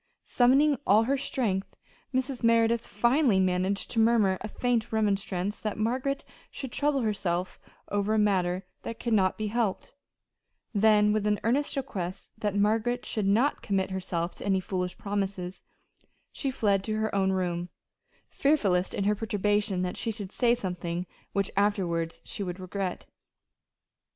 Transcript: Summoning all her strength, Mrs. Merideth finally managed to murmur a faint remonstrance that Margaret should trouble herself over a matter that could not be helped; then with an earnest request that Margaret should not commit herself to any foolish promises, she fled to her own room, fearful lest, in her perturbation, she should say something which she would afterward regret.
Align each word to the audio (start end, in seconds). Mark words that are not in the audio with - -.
Summoning 0.25 0.79
all 0.87 1.03
her 1.03 1.15
strength, 1.15 1.75
Mrs. 2.11 2.41
Merideth 2.43 2.87
finally 2.87 3.39
managed 3.39 3.91
to 3.91 3.99
murmur 3.99 4.39
a 4.41 4.47
faint 4.47 4.91
remonstrance 4.91 5.61
that 5.61 5.77
Margaret 5.77 6.23
should 6.49 6.71
trouble 6.71 7.01
herself 7.01 7.59
over 7.87 8.15
a 8.15 8.17
matter 8.17 8.65
that 8.81 8.99
could 8.99 9.13
not 9.13 9.37
be 9.37 9.45
helped; 9.49 9.93
then 10.73 11.13
with 11.13 11.27
an 11.27 11.39
earnest 11.43 11.75
request 11.75 12.31
that 12.39 12.55
Margaret 12.55 13.05
should 13.05 13.27
not 13.27 13.61
commit 13.61 13.91
herself 13.91 14.33
to 14.37 14.45
any 14.47 14.59
foolish 14.59 14.97
promises, 14.97 15.61
she 16.31 16.49
fled 16.49 16.83
to 16.85 16.95
her 16.97 17.13
own 17.13 17.31
room, 17.31 17.69
fearful 18.27 18.71
lest, 18.71 18.95
in 18.95 19.03
her 19.03 19.13
perturbation, 19.13 19.93
she 19.93 20.09
should 20.09 20.31
say 20.31 20.55
something 20.55 21.05
which 21.31 21.45
she 21.45 22.43
would 22.43 22.55
afterward 22.55 22.59
regret. 22.59 23.05